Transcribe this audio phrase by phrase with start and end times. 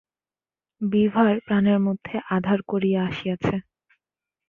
[0.81, 3.55] বিভার প্রাণের মধ্যে আঁধার করিয়া আসিয়াছে।